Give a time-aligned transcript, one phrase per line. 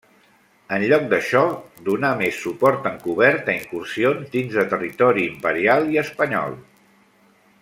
[0.77, 1.43] En lloc d'això,
[1.89, 6.61] donà més suport encobert a incursions dins de territori imperial i espanyol.